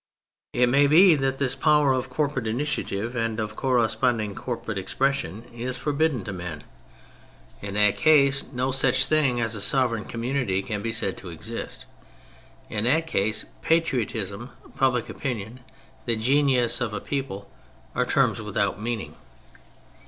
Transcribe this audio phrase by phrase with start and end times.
[0.53, 5.77] It may be that this power of corporate initiative and of corresponding corporate expression is
[5.77, 6.63] forbidden to men.
[7.61, 10.63] In that case 13 14 THE FRENCH REVOLUTION no such thing as a sovereign community
[10.63, 11.85] can be said to exist.
[12.67, 15.59] In that case" patriotism,"" public opinion,""
[16.07, 17.51] the genius of a people,"
[17.93, 19.13] are terms without meaning.